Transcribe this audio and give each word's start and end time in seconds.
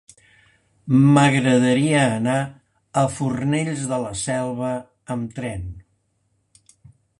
M'agradaria 1.17 1.99
anar 2.13 2.37
a 3.03 3.05
Fornells 3.19 3.85
de 3.93 4.01
la 4.07 4.11
Selva 4.25 4.73
amb 5.19 5.39
tren. 5.39 5.71